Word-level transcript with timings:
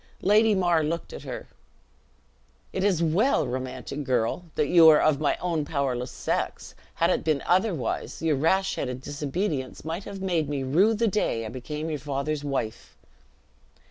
Lady 0.23 0.55
Mar 0.55 0.83
looked 0.83 1.13
at 1.13 1.21
her. 1.21 1.45
"It 2.73 2.83
is 2.83 3.03
well, 3.03 3.45
romantic 3.45 4.03
girl, 4.03 4.45
that 4.55 4.65
you 4.65 4.89
are 4.89 4.99
of 4.99 5.19
my 5.19 5.37
own 5.39 5.63
powerless 5.63 6.09
sex; 6.09 6.73
had 6.95 7.11
it 7.11 7.23
been 7.23 7.43
otherwise, 7.45 8.19
your 8.19 8.35
rash 8.35 8.77
headed 8.77 9.01
disobedience 9.01 9.85
might 9.85 10.05
have 10.05 10.19
made 10.19 10.49
me 10.49 10.63
rue 10.63 10.95
the 10.95 11.07
day 11.07 11.45
I 11.45 11.49
became 11.49 11.91
your 11.91 11.99
father's 11.99 12.43
wife." 12.43 12.97